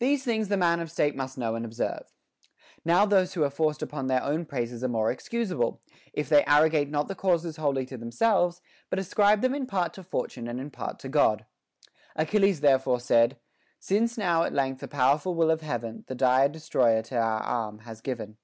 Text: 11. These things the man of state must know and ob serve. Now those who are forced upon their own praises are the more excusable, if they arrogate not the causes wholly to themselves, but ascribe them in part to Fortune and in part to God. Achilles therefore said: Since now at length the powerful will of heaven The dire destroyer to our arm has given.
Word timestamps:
11. 0.00 0.10
These 0.10 0.24
things 0.24 0.48
the 0.48 0.58
man 0.58 0.80
of 0.80 0.90
state 0.90 1.16
must 1.16 1.38
know 1.38 1.54
and 1.54 1.64
ob 1.64 1.72
serve. 1.72 2.12
Now 2.84 3.06
those 3.06 3.32
who 3.32 3.42
are 3.42 3.48
forced 3.48 3.80
upon 3.80 4.06
their 4.06 4.22
own 4.22 4.44
praises 4.44 4.82
are 4.84 4.84
the 4.86 4.92
more 4.92 5.10
excusable, 5.10 5.80
if 6.12 6.28
they 6.28 6.44
arrogate 6.44 6.90
not 6.90 7.08
the 7.08 7.14
causes 7.14 7.56
wholly 7.56 7.86
to 7.86 7.96
themselves, 7.96 8.60
but 8.90 8.98
ascribe 8.98 9.40
them 9.40 9.54
in 9.54 9.64
part 9.66 9.94
to 9.94 10.02
Fortune 10.02 10.46
and 10.46 10.60
in 10.60 10.70
part 10.70 10.98
to 10.98 11.08
God. 11.08 11.46
Achilles 12.16 12.60
therefore 12.60 13.00
said: 13.00 13.38
Since 13.78 14.18
now 14.18 14.42
at 14.44 14.52
length 14.52 14.80
the 14.80 14.88
powerful 14.88 15.34
will 15.34 15.50
of 15.50 15.62
heaven 15.62 16.04
The 16.06 16.14
dire 16.14 16.50
destroyer 16.50 17.00
to 17.04 17.16
our 17.16 17.40
arm 17.40 17.78
has 17.78 18.02
given. 18.02 18.36